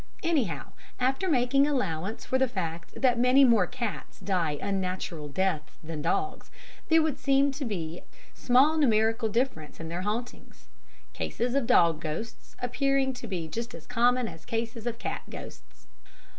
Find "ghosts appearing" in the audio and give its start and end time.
12.01-13.13